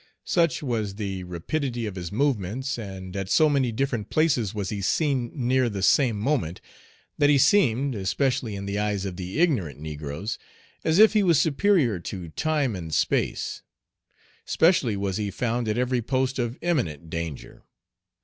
Such 0.25 0.63
was 0.63 0.95
the 0.95 1.23
rapidity 1.25 1.85
of 1.85 1.93
his 1.93 2.11
movements, 2.11 2.79
and 2.79 3.15
at 3.15 3.29
so 3.29 3.47
many 3.47 3.71
different 3.71 4.09
places 4.09 4.51
was 4.51 4.69
he 4.69 4.81
seen 4.81 5.31
near 5.35 5.69
the 5.69 5.83
same 5.83 6.19
moment, 6.19 6.59
that 7.19 7.29
he 7.29 7.37
seemed, 7.37 7.93
especially 7.93 8.55
in 8.55 8.65
the 8.65 8.79
eyes 8.79 9.05
of 9.05 9.15
the 9.15 9.39
ignorant 9.39 9.79
negroes, 9.79 10.39
as 10.83 10.97
if 10.97 11.13
he 11.13 11.21
was 11.21 11.39
superior 11.39 11.99
to 11.99 12.29
time 12.29 12.75
and 12.75 12.95
space. 12.95 13.61
Specially 14.43 14.97
was 14.97 15.17
he 15.17 15.29
found 15.29 15.67
at 15.67 15.77
every 15.77 16.01
post 16.01 16.39
of 16.39 16.57
imminent 16.63 17.11
danger. 17.11 17.61